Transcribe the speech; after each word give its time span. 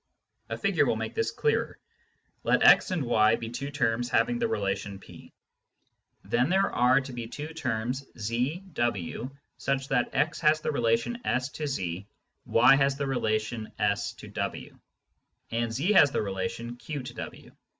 A 0.49 0.57
figure 0.57 0.87
will 0.87 0.95
make 0.95 1.13
this 1.13 1.29
clearer. 1.29 1.77
Let 2.43 2.63
x 2.63 2.89
and 2.89 3.03
y 3.03 3.35
be 3.35 3.49
two 3.51 3.69
terms 3.69 4.09
having 4.09 4.39
the 4.39 4.47
relation 4.47 4.97
P. 4.97 5.31
Then 6.23 6.49
there 6.49 6.71
are 6.71 6.99
to 6.99 7.13
be 7.13 7.27
two 7.27 7.49
terms 7.53 8.03
z, 8.17 8.63
w, 8.73 9.29
such 9.59 9.89
that 9.89 10.09
x 10.11 10.39
has 10.39 10.59
the 10.59 10.69
rela 10.71 10.97
tion 10.99 11.21
S 11.23 11.49
to 11.49 11.67
z, 11.67 12.07
y 12.47 12.75
has 12.77 12.95
the 12.97 13.05
relation 13.05 13.71
S 13.77 14.13
to 14.13 14.27
w, 14.27 14.79
and 15.51 15.71
z 15.71 15.93
has 15.93 16.09
the 16.09 16.23
relation 16.23 16.77
Q 16.77 17.03
to 17.03 17.13
w. 17.13 17.51